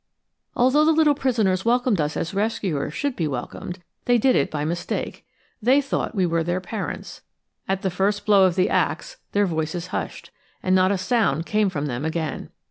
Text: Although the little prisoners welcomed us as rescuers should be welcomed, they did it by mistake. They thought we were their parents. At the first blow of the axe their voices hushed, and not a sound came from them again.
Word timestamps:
Although 0.55 0.83
the 0.85 0.93
little 0.93 1.13
prisoners 1.13 1.63
welcomed 1.63 2.01
us 2.01 2.17
as 2.17 2.33
rescuers 2.33 2.91
should 2.91 3.15
be 3.15 3.27
welcomed, 3.27 3.77
they 4.05 4.17
did 4.17 4.35
it 4.35 4.49
by 4.49 4.65
mistake. 4.65 5.27
They 5.61 5.79
thought 5.79 6.15
we 6.15 6.25
were 6.25 6.43
their 6.43 6.59
parents. 6.59 7.21
At 7.67 7.83
the 7.83 7.91
first 7.91 8.25
blow 8.25 8.45
of 8.45 8.55
the 8.55 8.67
axe 8.67 9.17
their 9.33 9.45
voices 9.45 9.87
hushed, 9.93 10.31
and 10.63 10.73
not 10.73 10.91
a 10.91 10.97
sound 10.97 11.45
came 11.45 11.69
from 11.69 11.85
them 11.85 12.03
again. 12.03 12.49